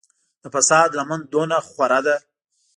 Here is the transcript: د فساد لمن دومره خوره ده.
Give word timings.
د 0.41 0.45
فساد 0.55 0.89
لمن 0.99 1.19
دومره 1.33 1.57
خوره 1.67 1.99
ده. 2.05 2.15